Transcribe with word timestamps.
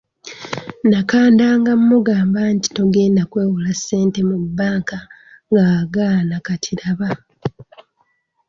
Nakandanga 0.91 1.71
mugamba 1.89 2.39
nti 2.55 2.67
togenda 2.77 3.21
kwewola 3.31 3.71
ssente 3.77 4.19
mu 4.29 4.35
bbanka 4.43 4.97
ng'agaana 5.51 6.35
kati 6.45 6.71
laba. 6.79 7.09